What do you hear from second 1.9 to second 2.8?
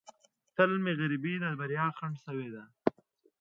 خنډ شوې ده.